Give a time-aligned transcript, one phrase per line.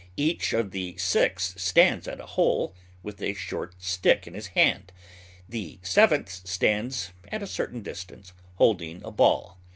[0.17, 4.91] Each of the six stands at a hole, with a short stick in his hand;
[5.47, 9.59] the seventh stands at a certain distance, holding a ball.